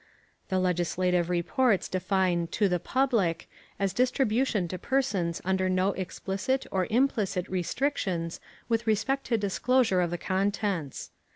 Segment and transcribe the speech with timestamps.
[0.49, 6.87] The legislative reports define "to the public" as distribution to persons under no explicit or
[6.89, 11.11] implicit restrictions with respect to disclosure of the contents.